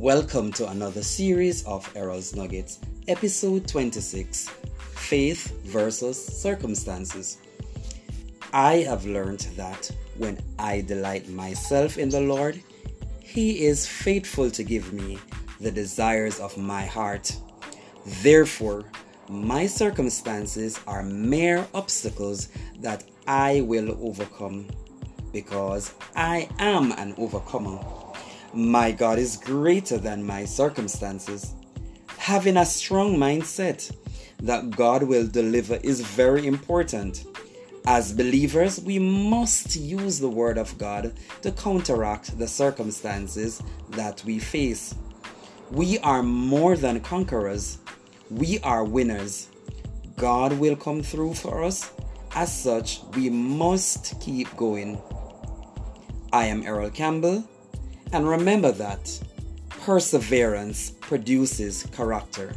Welcome 0.00 0.50
to 0.52 0.66
another 0.66 1.02
series 1.02 1.62
of 1.66 1.86
Errol's 1.94 2.34
Nuggets, 2.34 2.78
episode 3.06 3.68
26 3.68 4.48
Faith 4.48 5.62
versus 5.64 6.16
Circumstances. 6.40 7.36
I 8.54 8.76
have 8.76 9.04
learned 9.04 9.40
that 9.56 9.90
when 10.16 10.38
I 10.58 10.80
delight 10.80 11.28
myself 11.28 11.98
in 11.98 12.08
the 12.08 12.22
Lord, 12.22 12.58
He 13.20 13.66
is 13.66 13.86
faithful 13.86 14.50
to 14.52 14.62
give 14.62 14.90
me 14.94 15.18
the 15.60 15.70
desires 15.70 16.40
of 16.40 16.56
my 16.56 16.86
heart. 16.86 17.36
Therefore, 18.22 18.86
my 19.28 19.66
circumstances 19.66 20.80
are 20.86 21.02
mere 21.02 21.68
obstacles 21.74 22.48
that 22.78 23.04
I 23.26 23.60
will 23.60 23.98
overcome 24.00 24.66
because 25.30 25.92
I 26.16 26.48
am 26.58 26.92
an 26.92 27.12
overcomer. 27.18 28.09
My 28.52 28.90
God 28.90 29.20
is 29.20 29.36
greater 29.36 29.96
than 29.96 30.26
my 30.26 30.44
circumstances. 30.44 31.54
Having 32.16 32.56
a 32.56 32.66
strong 32.66 33.16
mindset 33.16 33.94
that 34.42 34.70
God 34.72 35.04
will 35.04 35.28
deliver 35.28 35.76
is 35.84 36.00
very 36.00 36.48
important. 36.48 37.26
As 37.86 38.12
believers, 38.12 38.80
we 38.80 38.98
must 38.98 39.76
use 39.76 40.18
the 40.18 40.28
Word 40.28 40.58
of 40.58 40.76
God 40.78 41.12
to 41.42 41.52
counteract 41.52 42.36
the 42.40 42.48
circumstances 42.48 43.62
that 43.90 44.24
we 44.24 44.40
face. 44.40 44.96
We 45.70 46.00
are 46.00 46.24
more 46.24 46.76
than 46.76 47.00
conquerors, 47.00 47.78
we 48.30 48.58
are 48.60 48.82
winners. 48.82 49.48
God 50.16 50.54
will 50.54 50.74
come 50.74 51.02
through 51.02 51.34
for 51.34 51.62
us. 51.62 51.92
As 52.34 52.52
such, 52.52 53.00
we 53.14 53.30
must 53.30 54.20
keep 54.20 54.54
going. 54.56 55.00
I 56.32 56.46
am 56.46 56.64
Errol 56.64 56.90
Campbell 56.90 57.44
and 58.12 58.28
remember 58.28 58.72
that 58.72 59.20
perseverance 59.68 60.90
produces 61.00 61.86
character. 61.92 62.54